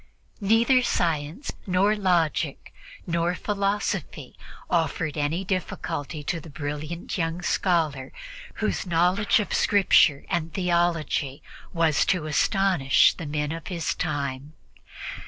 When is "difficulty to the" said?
5.45-6.49